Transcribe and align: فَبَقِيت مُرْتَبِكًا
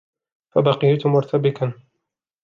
فَبَقِيت 0.51 1.05
مُرْتَبِكًا 1.07 1.73